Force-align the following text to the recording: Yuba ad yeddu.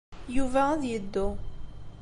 Yuba 0.35 0.61
ad 0.71 0.83
yeddu. 0.89 1.27